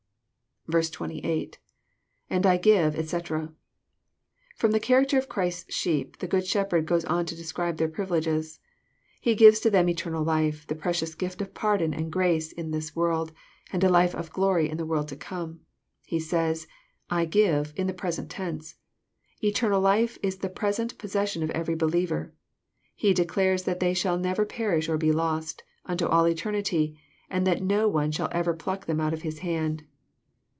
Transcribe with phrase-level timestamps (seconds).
[0.71, 3.51] ^lAnd I give, etc."]
[4.55, 8.59] From the character of Christ's sheep, the Good Shepherd goes on to describe their privileges.
[9.19, 12.95] He gives to them eternal life, the precious gift of pardon and grace in this
[12.95, 13.33] world,
[13.73, 15.61] and a life of glory in the world to come.—
[16.05, 16.67] He says, *^
[17.09, 18.75] I give," in the present tense.
[19.41, 22.33] Eternal life is the present pos session of every believer.
[22.95, 26.97] He declares that they shall never perish or be lost, unto all eternity;
[27.31, 29.85] and that no one shall ever pluck them out of His hand.